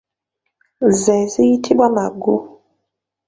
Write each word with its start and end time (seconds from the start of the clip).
Ze 0.99 1.15
ziyitibwa 1.31 1.87
magu. 1.95 2.35